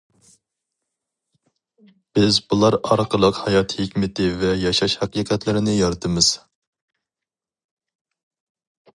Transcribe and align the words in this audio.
بىز 2.19 2.37
بۇلار 2.53 2.77
ئارقىلىق 2.79 3.41
ھايات 3.41 3.75
ھېكمىتى 3.81 4.25
ۋە 4.43 4.53
ياشاش 4.61 4.95
ھەقىقەتلىرىنى 5.01 5.75
يارىتىمىز. 5.75 6.31